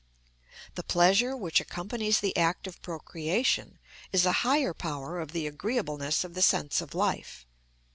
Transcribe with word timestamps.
The 0.73 0.81
pleasure 0.81 1.37
which 1.37 1.59
accompanies 1.59 2.21
the 2.21 2.35
act 2.35 2.65
of 2.65 2.81
procreation 2.81 3.77
is 4.11 4.25
a 4.25 4.31
higher 4.41 4.73
power 4.73 5.19
of 5.19 5.31
the 5.31 5.45
agreeableness 5.45 6.23
of 6.23 6.33
the 6.33 6.41
sense 6.41 6.81
of 6.81 6.95
life. 6.95 7.45